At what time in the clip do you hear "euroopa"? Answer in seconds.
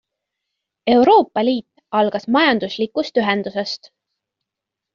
0.93-1.43